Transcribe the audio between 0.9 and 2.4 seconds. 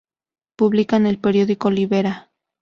el periódico Libera.